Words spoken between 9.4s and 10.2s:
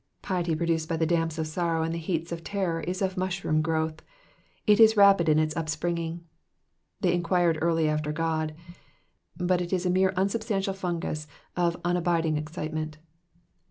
it is a mere